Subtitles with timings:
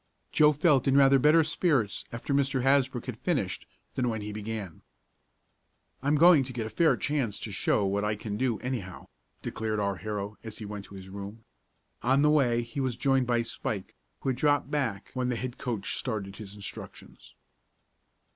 [0.31, 2.63] Joe felt in rather better spirits after Mr.
[2.63, 4.81] Hasbrook had finished than when he began.
[6.01, 9.09] "I'm going to get a fair chance to show what I can do, anyhow,"
[9.43, 11.43] declared our hero, as he went to his room.
[12.01, 15.59] On the way he was joined by Spike, who had dropped back when the head
[15.59, 17.35] coach started his instructions.